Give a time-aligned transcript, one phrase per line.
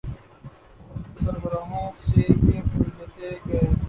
[0.03, 3.71] فوج کے سربراہوں سے یہ الجھتے گئے۔